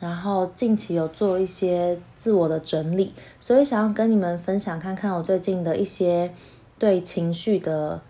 [0.00, 6.32] 然后近期有做一些自我的整理，所以想要跟你们分享看看我最近的一些
[6.78, 8.00] 对情绪的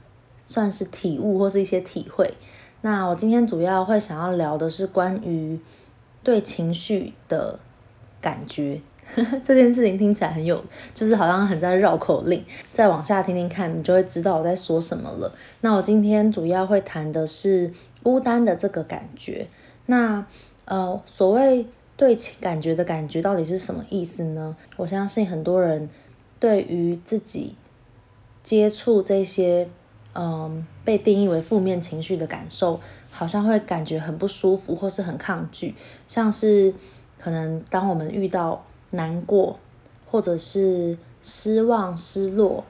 [0.43, 2.35] 算是体悟或是一些体会。
[2.83, 5.59] 那我今天主要会想要聊的是关于
[6.23, 7.59] 对情绪的
[8.21, 8.81] 感觉，
[9.45, 10.63] 这件事情听起来很有，
[10.93, 12.45] 就是好像很在绕口令。
[12.71, 15.33] 再往下听听看，你就会知道我在说什么了。
[15.63, 19.49] 那我今天主要会谈的是孤单的这个感觉。
[19.87, 20.25] 那
[20.67, 21.67] 呃，所谓
[21.99, 24.57] 对感觉的感觉到底是什么意思呢？
[24.77, 25.91] 我相信很多人
[26.39, 27.57] 对于自己
[28.45, 29.69] 接触这些
[30.15, 35.75] 嗯被定义为负面情绪的感受，好像会感觉很不舒服或是很抗拒。
[36.07, 36.73] 像是
[37.19, 39.59] 可能当我们遇到难过，
[40.09, 42.63] 或者是失望、失落、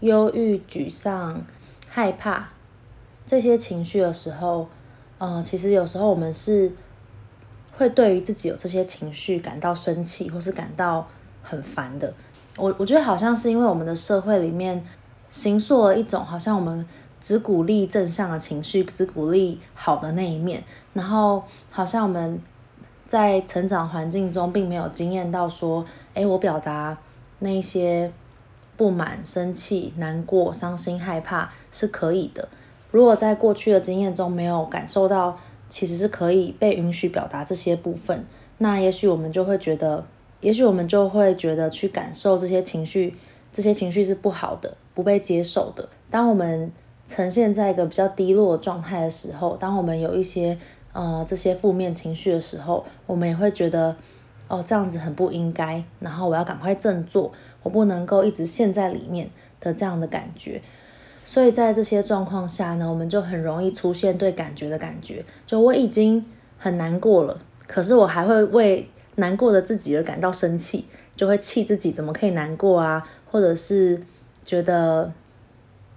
[0.00, 1.42] 忧郁、沮丧、
[1.88, 2.50] 害怕
[3.26, 4.68] 这些情绪的时候，
[5.16, 6.72] 呃，其实有时候我们是。
[7.76, 11.06] 会对于自己有这些情绪感到生气，或是感到
[11.42, 12.12] 很烦的。
[12.56, 14.82] 我我觉得好像是因为我们的社会里面
[15.28, 16.86] 形塑了一种，好像我们
[17.20, 22.40] 只鼓励正向的情绪，只鼓励好的那一面，然后好像我们
[23.06, 26.96] 在成长环境中并没有经验到说，诶，我表达
[27.40, 28.10] 那些
[28.74, 32.48] 不满、生气、难过、伤心、害怕是可以的。
[32.90, 35.38] 如果在过去的经验中没有感受到。
[35.68, 38.24] 其实是可以被允许表达这些部分，
[38.58, 40.06] 那也许我们就会觉得，
[40.40, 43.14] 也许我们就会觉得去感受这些情绪，
[43.52, 45.88] 这些情绪是不好的，不被接受的。
[46.10, 46.70] 当我们
[47.06, 50.56] 呈现在一个比较低落的状态的时候，当我们有一些
[50.92, 53.96] 呃这些负面情绪的时候，我们也会觉得
[54.48, 57.32] 哦，这样子很不应该，然后我要赶快振作，
[57.62, 59.28] 我不能够一直陷在里面
[59.60, 60.62] 的这样的感觉。
[61.28, 65.24] 所以在这些状况下呢，我们就很容易出现对感觉的感觉。
[65.44, 66.24] 就我已经
[66.56, 74.00] 很难过了，可是我还会为难过的自己而感到生气，就会气自己怎么可以难过啊，或者是
[74.44, 75.12] 觉得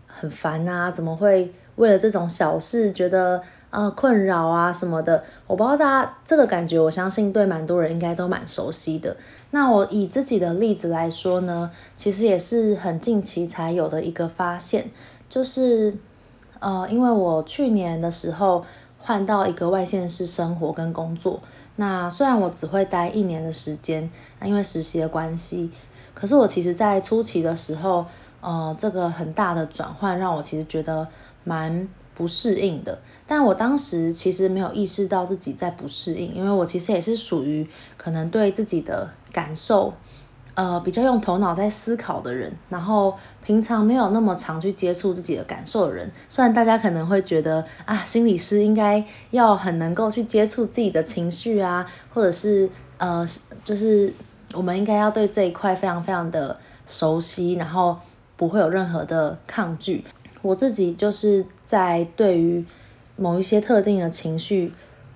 [0.07, 5.23] 很烦啊，怎么会为了这种小事觉得呃困扰啊什么的。
[5.46, 9.16] 我不知道大家这个感觉，我相信对蛮多人应该都蛮熟悉的。
[9.51, 14.90] 那我以自己的例子来说呢，其实也是很近期才有的一个发现。
[15.29, 15.95] 就是，
[16.59, 18.66] 呃，因为我去年的时候
[18.97, 21.40] 换到一个外县市生活跟工作，
[21.75, 24.09] 那虽然我只会待一年的时间，
[24.40, 25.72] 那因为实习的关系，
[26.16, 28.06] 可是我其实在初期的时候，
[28.41, 31.07] 呃，这个很大的转换让我其实觉得
[31.44, 33.00] 蛮不适应的。
[33.28, 39.94] 但我当时其实没有意识到自己在不适应，因为我其实也是属于可能对自己的感受。
[40.59, 53.25] 呃，比较用头脑在思考的人，然后平常没有那么常去接触自己的感受的人，虽然大家可能会觉得啊，心理师应该要很能够去接触自己的情绪啊，或者是呃，
[53.64, 54.14] 就是
[54.53, 57.97] 我们应该要对这一块非常非常的熟悉，然后
[58.36, 60.03] 不会有任何的抗拒。
[60.41, 62.66] 我自己就是在对于
[63.16, 64.74] 某一些特定的情绪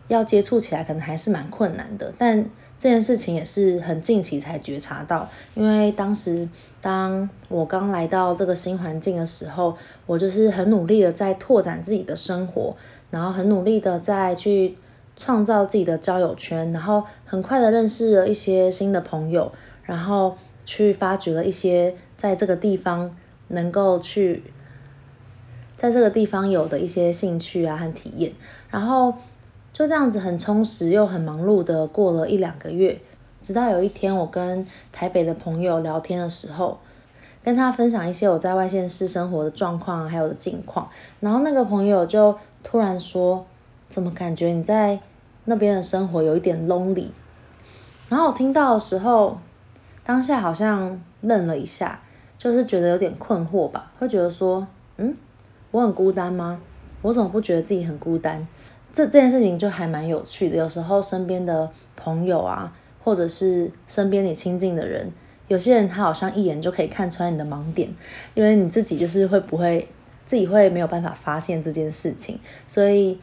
[0.08, 2.50] 要接触起来，可能还是蛮困难的，但。
[2.84, 6.46] 这件事情也是很近期才觉察到，因为当时
[6.82, 12.76] 当我刚来到这个新环境的时候，我就是很努力的在拓展自己的生活，
[13.10, 14.76] 然后很努力的在去
[15.16, 19.50] 创造自己的交友圈，然后很快的认识了一些新的朋友，
[19.84, 23.16] 然后去发掘了一些在这个地方
[23.48, 24.44] 能够去，
[25.78, 28.34] 在这个地方有的一些兴趣啊和体验，
[28.70, 29.14] 然后。
[29.74, 33.02] 就这样子很充实又很忙碌的过了一两个月，
[33.42, 36.78] 直到有一天我跟台北的朋友聊天的时候，
[37.44, 40.88] 跟他分享一些我在外县市生活的状况还有的近况，
[41.20, 43.46] 然后那个朋友就突然说
[43.90, 45.00] ：“怎么感觉你在
[45.46, 47.08] 那边的生活有一点 lonely？”
[48.10, 49.40] 然后我听到的时候，
[50.04, 52.00] 当下好像愣了一下，
[52.38, 54.68] 就是觉得有点困惑吧，会觉得说
[54.98, 55.16] ：“嗯，
[55.72, 56.62] 我很孤单吗？
[57.02, 58.48] 我怎么不觉得自己很孤单？”
[58.94, 62.72] 这这件事情就还蛮有趣的，有时候身边的朋友啊，
[63.04, 65.12] 或者是身边你亲近的人，
[65.48, 67.90] 有些人他好像一眼就可以看穿你的盲点，
[68.36, 69.88] 因为你自己就是会不会
[70.28, 73.20] 自己会没有办法发现这件事情，所以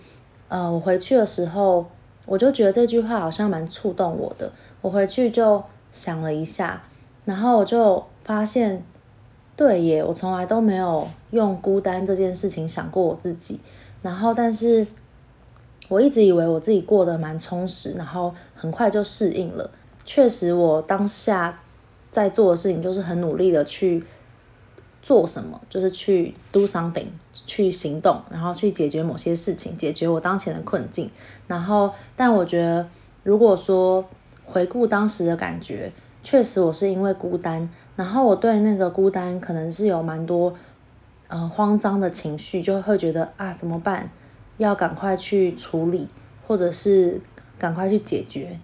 [0.49, 1.87] 呃，我回去的时候，
[2.27, 4.53] 我就觉得这句话好像蛮触动我的。
[4.83, 5.63] 我回去就
[5.93, 6.83] 想了一下，
[7.25, 8.83] 然后我就发现，
[9.55, 13.61] 对耶，我从来都没有用孤单这件事情想过我自己。
[14.03, 14.87] 然后，但是
[15.91, 19.71] 我一直以为我自己过得蛮充实，然后很快就适应了。
[20.07, 21.61] 确实，我当下
[22.11, 24.03] 在做的事情就是很努力的去
[25.03, 27.09] 做什么，就是去 do something。
[27.47, 31.11] 去行动，然后去解决某些事情，解决我当前的困境。
[31.49, 32.87] 然后，但我觉得，
[33.25, 34.05] 如果说
[34.45, 35.91] 回顾当时的感觉，
[36.23, 40.55] 确实我是因为孤单，然后我对那个孤单可能是有蛮多
[41.27, 44.09] 呃慌张的情绪，就会觉得啊怎么办？
[44.61, 46.07] 要赶快去处理，
[46.47, 47.21] 或者是
[47.59, 48.59] 赶快去解决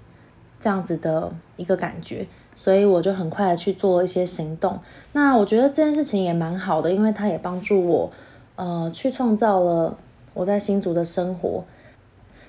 [0.61, 4.79] 这样子的一个感觉，所以我就很快的去做一些行动。
[5.13, 8.13] 那我觉得这件事情也蛮好的，因为它也帮助我。
[8.57, 9.99] 呃，去创造了
[10.33, 11.63] 我在新竹的生活，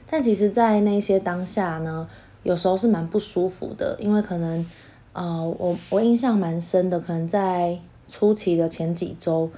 [0.09, 2.07] 但其实，在那些当下呢，
[2.43, 4.65] 有时候是蛮不舒服的，因为可能，
[5.11, 7.77] 呃，我我印象蛮深的，可能在
[8.07, 9.49] 初期的前几周，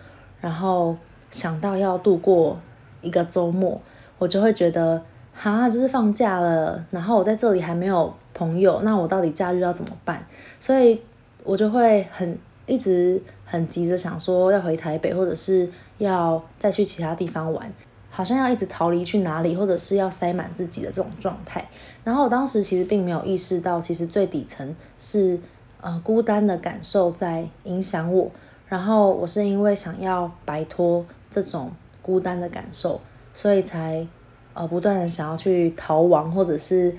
[0.42, 0.98] 然后
[1.30, 2.58] 想到要度过
[3.02, 3.80] 一个周末，
[4.18, 5.02] 我就会觉得，
[5.34, 10.26] 哈，就是放假了，然后我在这里还没有朋友，那我到底假日要怎么办？
[10.60, 11.02] 所以
[11.44, 15.70] 我就会很一直很急着想说要回台北，或者是。
[16.00, 17.70] 要再去其他地方玩，
[18.10, 21.70] 好像要一直逃离去哪里，或者是要塞满自己的这种状态。
[22.06, 25.38] 然后我当时其实并没有意识到，其实最底层是
[25.82, 28.32] 呃孤单的感受在影响我。
[28.70, 31.70] 然后我是因为想要摆脱这种
[32.02, 33.00] 孤单的感受，
[33.34, 34.08] 所以才
[34.54, 36.96] 呃不断的想要去逃亡，或者是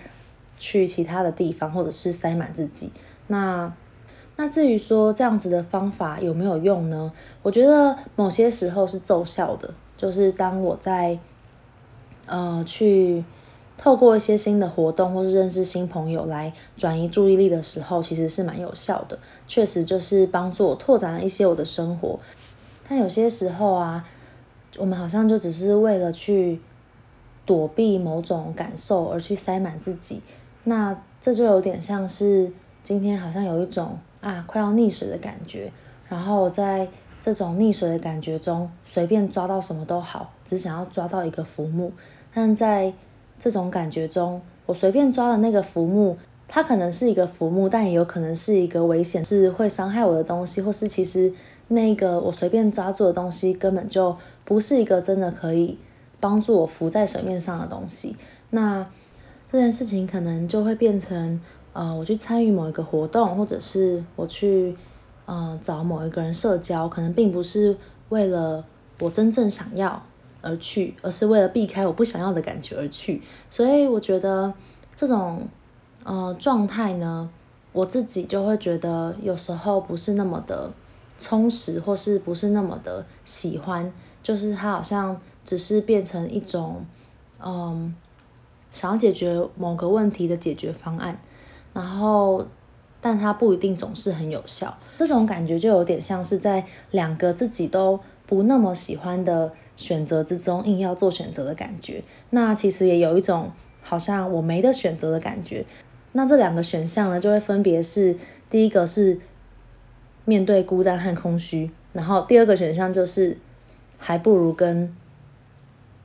[0.59, 2.91] 去其他的地方，或者是塞满自己。
[3.27, 3.73] 那。
[4.37, 7.13] 那至于说这样子的方法有没有用呢？
[7.43, 11.19] 我觉得某些时候是奏效的，就是当我在
[12.25, 13.23] 呃去
[13.77, 22.19] 透过一些新的活动或是认识新朋友来转移注意力的时候，其实是蛮有效的，确实就是帮助我拓展了一些我的生活。
[22.89, 24.09] 但有些时候啊，
[24.79, 26.61] 我们好像就只是为了去
[27.45, 30.21] 躲避某种感受而去塞满自己，
[30.65, 32.53] 那这就有点像是
[32.83, 33.99] 今天好像有一种。
[34.21, 35.73] 啊，快要溺水的感觉，
[36.07, 36.87] 然后在
[37.23, 41.91] 这种溺水的感觉中，随便抓到什么都好，只想要抓到一个浮木。
[42.35, 42.93] 但在
[43.39, 51.33] 这种感觉中，我随便抓的那个浮木，它可能是一个浮木，但也有可能是一个危险，是会伤害我的东西，或是其实
[51.71, 55.77] 那个我随便抓住的东西根本就不是一个真的可以
[56.21, 58.15] 帮助我浮在水面上的东西。
[58.51, 58.87] 那
[59.51, 61.41] 这件事情可能就会变成。
[61.73, 64.77] 呃，我去参与某一个活动，或者是我去
[65.27, 67.77] 呃找某一个人社交，可能并不是
[68.09, 68.65] 为了
[68.99, 70.03] 我真正想要
[70.43, 73.23] 而去，而是为了避开我不想要的感觉而去。
[73.49, 74.53] 所以我觉得
[74.97, 75.47] 这种
[76.03, 77.31] 呃状态呢，
[77.71, 80.73] 我自己就会觉得有时候不是那么的
[81.21, 86.85] 充实，或是不是那么的喜欢，就是它好像只是变成一种
[87.43, 87.95] 嗯、
[88.73, 91.17] 想要解决某个问题的解决方案。
[91.73, 92.45] 然后，
[93.01, 94.77] 但它不一定总是很有效。
[94.99, 102.03] 这种感觉就有点像是在两个自己都不那么喜欢的选择之中，硬要做选择的感觉。
[102.31, 105.65] 那其实也有一种好像我没得选择的感觉。
[106.13, 108.17] 那这两个选项呢，就会分别是：
[108.51, 109.19] 第一个是
[110.25, 113.37] 面对孤单和空虚，然后第二个选项就是
[113.99, 114.95] 还不如跟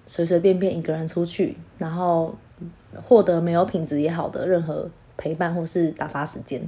[0.06, 2.36] 随随便便一个人出去，然后
[3.04, 4.90] 获得没有品质也好的任何。
[5.18, 6.62] 陪伴或是打发时间，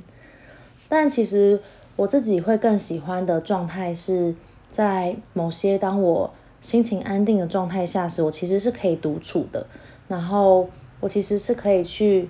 [0.88, 1.60] 但其实
[1.98, 4.34] 我自己会更喜欢的状态是
[4.72, 9.68] 在某些当我心情安定的状态下时，我其实是可以独处的。
[10.08, 10.70] 然后
[11.01, 12.30] 我其实是可以去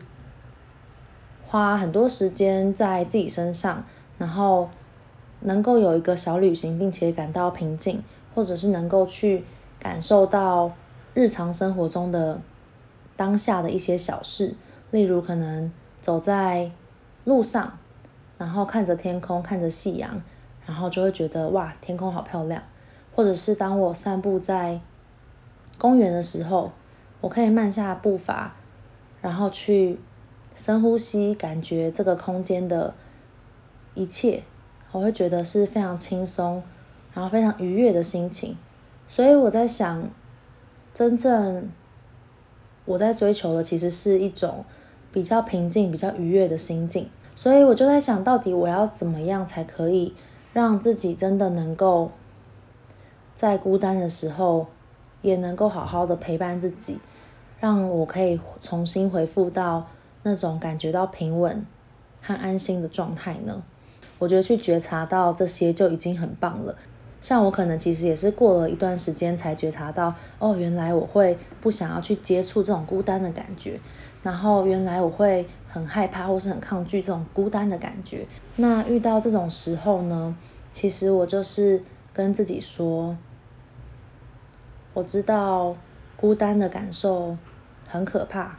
[1.45, 3.85] 花很多时间在自己身上，
[4.17, 4.67] 然后
[5.41, 8.03] 能够有一个小旅行，并且感到平静，
[8.33, 9.43] 或者是能够去
[9.79, 10.71] 感受到
[11.13, 12.39] 日常生活中的
[13.15, 14.55] 当下的一些小事，
[14.91, 15.71] 例如可能。
[15.99, 16.71] 走在
[17.25, 17.77] 路上，
[18.37, 20.21] 然后看着天空，看着夕阳，
[20.65, 22.63] 然后就会觉得哇，天空好漂亮。
[23.13, 24.79] 或者是当我散步在
[25.77, 26.71] 公园的时候，
[27.19, 28.55] 我可以慢下步伐，
[29.21, 29.99] 然后去
[30.55, 32.93] 深呼吸，感觉这个空间的
[33.93, 34.43] 一切，
[34.97, 36.63] 我会觉得是非常轻松，
[37.13, 38.57] 然后非常愉悦的心情。
[39.07, 40.09] 所以我在想，
[40.93, 41.69] 真正
[42.85, 44.65] 我在追求的其实是一种。
[45.09, 50.13] 比较平静、比较愉悦的心境，所以我就在想到底我要怎么样才可以
[50.53, 52.11] 让自己真的能够
[53.33, 54.67] 在孤单的时候
[55.23, 56.99] 也能够好好的陪伴自己，
[57.59, 59.87] 让我可以重新恢复到
[60.21, 61.65] 那种感觉到平稳
[62.21, 63.63] 和安心的状态呢？
[64.19, 66.75] 我觉得去觉察到这些就已经很棒了。
[67.19, 73.79] 像我可能其实也是过了一段时间才觉察到，哦，原来我会不想要去接触这种孤单的感觉，
[74.21, 78.25] 然后原来我会很害怕或是很抗拒这种孤单的感觉。
[78.55, 80.35] 那遇到这种时候呢，
[80.71, 81.83] 其实我就是
[82.13, 83.17] 跟自己说，
[84.93, 85.75] 我知道
[86.15, 87.35] 孤单的感受
[87.87, 88.57] 很可怕，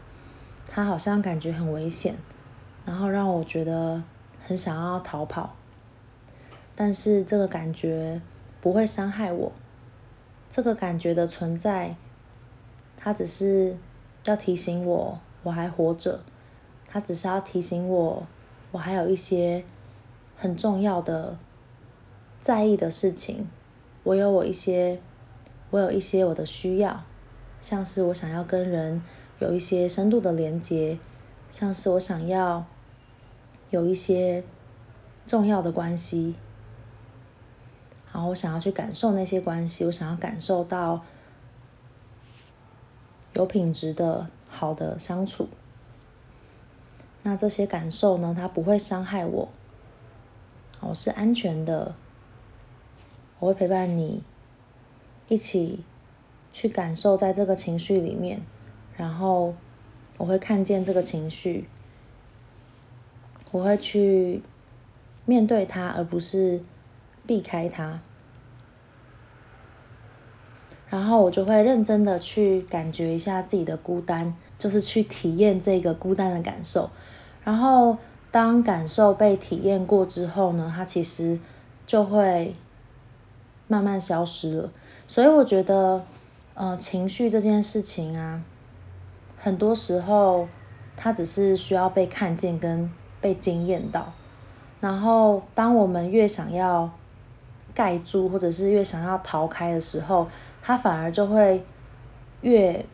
[0.69, 2.17] 它好像感觉很危险，
[2.85, 4.03] 然后让我觉得
[4.49, 5.55] 很想要逃跑，
[6.75, 8.21] 但是这个感觉。
[8.61, 9.53] 不会伤害我，
[10.51, 11.95] 这个感觉的存在，
[12.97, 13.77] 它只是
[14.25, 16.19] 要提醒我我还活着，
[16.89, 18.27] 它只是要提醒我
[18.73, 19.65] 我还有一些
[20.37, 21.39] 很重要的
[22.43, 23.49] 在意的事情，
[24.03, 25.01] 我有我一些
[25.71, 27.05] 我有一些我的需要，
[27.61, 29.01] 像是我想要跟人
[29.39, 30.99] 有一些深度的连接，
[31.49, 32.67] 像是我想要
[33.71, 34.43] 有一些
[35.27, 36.35] 重要的关系。
[38.13, 41.03] 然后我想要去感受那些关系，我想要感受到
[43.35, 45.49] 有品质的好的相处。
[47.23, 49.49] 那这些感受呢，它不会伤害我，
[50.81, 51.95] 我是安全的。
[53.41, 54.25] 我会陪伴你
[55.29, 55.85] 一起
[56.53, 58.43] 去感受在这个情绪里面，
[58.97, 59.55] 然后
[60.17, 61.69] 我会看见这个情绪，
[63.51, 64.43] 我会去
[65.25, 66.61] 面对它，而不是
[67.27, 68.01] 避开它。
[70.91, 76.89] 然后我就会认真的去感觉一下自己的孤单，就是去体验这个孤单的感受。
[77.45, 77.99] 然后
[78.31, 81.39] 当感受被体验过之后呢，它其实
[81.87, 82.55] 就会
[83.67, 84.73] 慢慢消失了。
[85.07, 86.05] 所以我觉得，
[86.55, 88.43] 呃，情绪这件事情啊，
[89.39, 90.49] 很多时候
[90.97, 92.91] 它只是需要被看见跟
[93.21, 94.13] 被惊艳到。
[94.81, 96.91] 然后当我们越想要
[97.75, 100.29] 盖住，或者是越想要逃开的时候，
[100.63, 101.65] 它反而就会
[102.43, 102.85] 越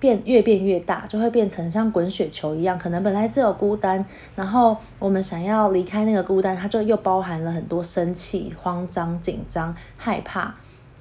[0.00, 2.76] 变越变越大，就会变成像滚雪球一样。
[2.76, 10.52] 可能本来只有孤单，然后我们想要离开那个孤单，它就又包含了很多生气、慌张、紧张、害怕，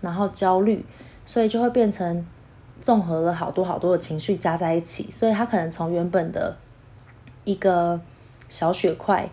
[0.02, 0.86] 然后焦虑，
[1.26, 2.24] 所以就会变成
[2.80, 5.10] 综合了好多好多的情绪加在一起。
[5.12, 6.56] 所以它可能从原本的
[7.44, 8.00] 一个
[8.52, 9.28] 小雪块。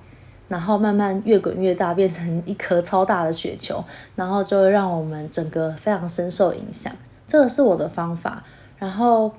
[0.48, 3.84] 然后慢慢越滚越大，变成一颗超大的雪球，
[4.16, 6.90] 然后就会让我们整个非常深受影响。
[7.26, 8.42] 这个是我的方法。
[8.78, 9.30] 然后，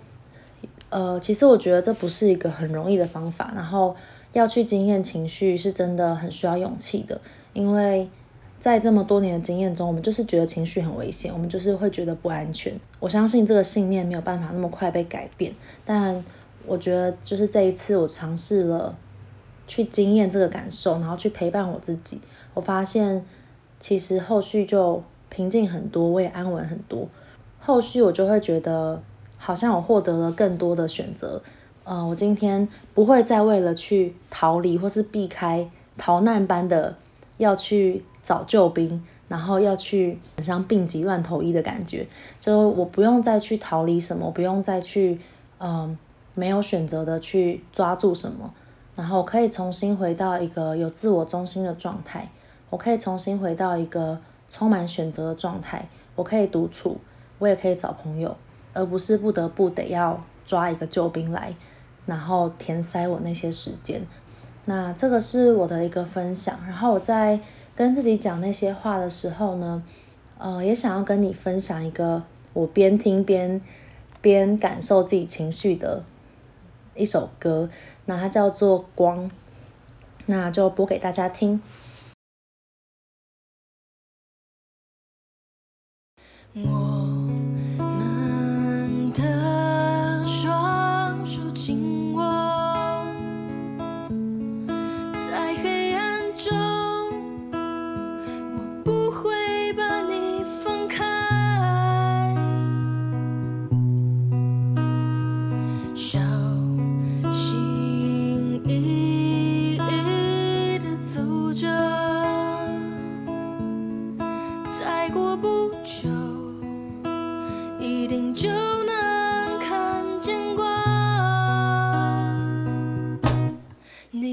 [0.89, 3.51] 呃，其实我觉得这不是一个很容易的方法。
[3.55, 3.95] 然后
[4.33, 7.19] 要去经验情绪，是真的很需要勇气的。
[7.53, 8.07] 因为
[8.59, 12.71] 在这么多年的经验中，我们就是觉得情绪很危险，我们就是会觉得不安全。
[13.00, 15.51] 我相信这个信念没有办法那么快被改变。
[15.83, 16.24] 但
[16.67, 18.95] 我觉得，就是这一次我尝试了。
[19.69, 22.19] 去经验这个感受，然后去陪伴我自己。
[22.55, 23.23] 我发现
[23.79, 27.07] 其实后续就平静很多，我也安稳很多。
[27.59, 28.99] 后续我就会觉得
[29.38, 31.41] 好像我获得了更多的选择。
[31.83, 36.95] 嗯、我今天不会再为了去逃离或是避开逃难般的
[37.38, 42.07] 要去找救兵，然后要去很像病急乱投医的感觉。
[42.41, 45.19] 就我不用再去逃离什么，不用再去
[45.59, 45.97] 嗯、
[46.33, 48.51] 没有选择的去抓住什么。
[49.00, 52.29] 然后可以重新回到一个有自我中心的状态，
[52.70, 56.98] 我可以重新回到一个充满选择的状态，我可以独处，
[57.38, 58.36] 我也可以找朋友，
[58.74, 61.56] 而不是不得不得要抓一个救兵来，
[62.06, 64.06] 然后填塞我那些时间。
[64.65, 66.60] 那这个是我的一个分享。
[66.68, 67.39] 然后我在
[67.74, 69.82] 跟自己讲那些话的时候呢，
[70.38, 73.62] 呃，也想要跟你分享一个我边听边
[74.20, 76.03] 边感受自己情绪的
[76.96, 77.70] 一首歌。
[78.10, 79.30] 那它叫做光，
[80.25, 81.62] 那就播给大家听。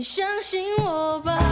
[0.08, 1.45] 相信我吧。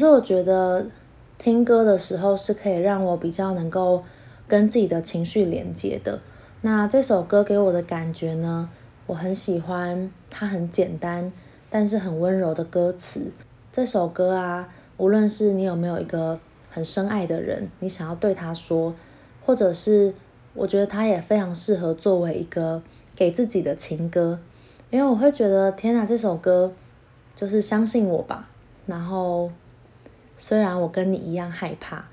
[0.00, 0.86] 实我觉得
[1.38, 4.02] 听歌的时候是可以让我比较能够
[4.48, 6.18] 跟自己的情绪连接的。
[6.62, 8.68] 那这首歌给我的感觉呢，
[9.06, 11.30] 我很喜欢，它很简单，
[11.68, 13.30] 但是很温柔的歌词。
[13.72, 18.94] 这首歌啊，无论是你有没有一个很深爱的人，你想要对他说，
[19.44, 20.14] 或者是
[20.54, 22.82] 我觉得它也非常适合作为一个
[23.14, 24.38] 给自己的情歌，
[24.90, 26.72] 因为我会觉得天哪，这首歌
[27.36, 28.48] 就是相信我吧。
[28.86, 29.50] 然后
[30.42, 32.06] 虽然我跟你一样害怕，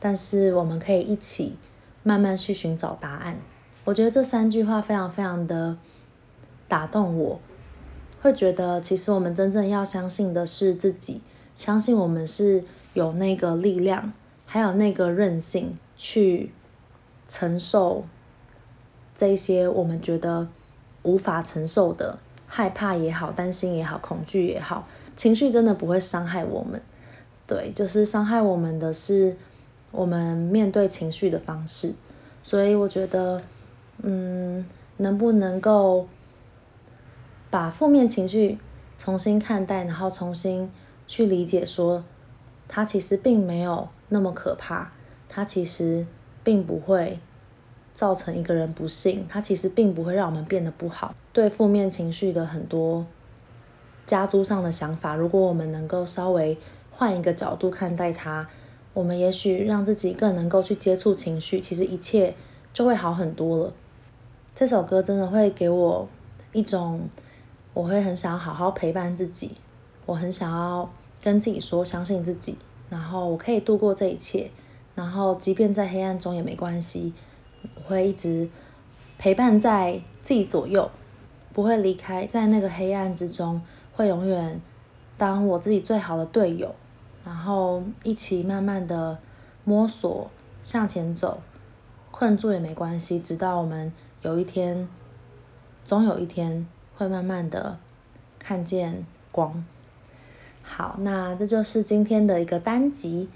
[0.00, 1.56] 但是我们可以一起
[2.02, 3.38] 慢慢去寻找答案。
[3.84, 5.78] 我觉得这三句话非常非常的
[6.66, 7.40] 打动我。
[8.20, 11.22] 会觉得，其实我们真正要相信的是自己，
[11.54, 14.12] 相信我们是有那个力量，
[14.44, 16.50] 还有那个韧性去
[17.28, 18.04] 承受
[19.14, 20.48] 这些我们觉得
[21.04, 26.82] 无法承受的害怕也好、担心也好、恐惧也好，情绪真的不会伤害我们。
[27.48, 29.36] 对，就是伤害我们的是
[29.90, 31.94] 我们面对情绪的方式。
[32.42, 33.42] 所以我觉得，
[34.02, 34.64] 嗯，
[34.98, 36.06] 能不能够
[37.50, 38.58] 把负面情绪
[38.96, 40.70] 重新看待，然后重新
[41.06, 42.04] 去理解，说
[42.68, 44.92] 它其实并没有那么可怕，
[45.28, 46.06] 它其实
[46.44, 47.18] 并不会
[47.94, 51.14] 造成一个人不幸，它其实并不会让我们变得不好。
[51.32, 53.06] 对负面情绪的很多
[54.06, 56.56] 加诸上的想法，如果我们能够稍微
[56.98, 58.48] 换一个角度看待它，
[58.92, 62.34] 我们也许让自己更能够去接触情绪，其实一切
[62.72, 63.72] 就会好很多了。
[64.52, 66.08] 这首歌真的会给我
[66.52, 67.08] 一种。
[67.74, 69.52] 我会很想要好好陪伴自己，
[70.04, 70.90] 我很想要
[71.22, 72.58] 跟自己说相信自己，
[72.90, 74.50] 然后我可以度过这一切，
[74.96, 77.12] 然后即便在黑暗中也没关系，
[77.76, 78.48] 我会一直
[79.16, 80.90] 陪伴在自己左右，
[81.52, 83.62] 不会离开，在那个黑暗之中，
[83.94, 84.60] 会永远
[85.16, 86.74] 当我自己最好的队友，
[87.28, 89.18] 然后一起慢慢的
[89.64, 90.30] 摸索
[90.62, 91.42] 向前走，
[92.10, 94.88] 困住也没关系，直到我们有一天，
[95.84, 96.66] 总有一天。
[96.96, 97.78] 会慢慢的
[98.40, 99.64] 看见光。
[100.64, 103.28] 好，那这就是今天的一个单集，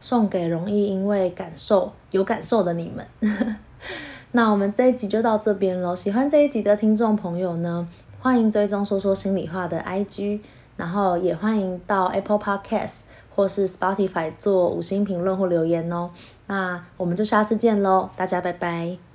[0.00, 3.06] 送给容易因为感受有感受的你们。
[4.32, 5.94] 那我们这一集就到这边喽。
[5.94, 7.88] 喜欢这一集的听众朋友呢，
[8.18, 10.40] 欢迎追踪说说心里话的 IG，
[10.76, 13.02] 然后也欢迎到 Apple Podcast
[13.38, 16.10] 或是 Spotify 做五星评论或留言哦。
[16.48, 19.07] 那我们就下次见喽，大家拜拜。